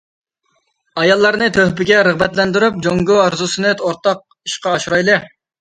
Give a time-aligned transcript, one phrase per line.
[1.01, 5.25] ئاياللارنى تۆھپىگە رىغبەتلەندۈرۈپ، جۇڭگو ئارزۇسىنى ئورتاق ئىشقا ئاشۇرايلى.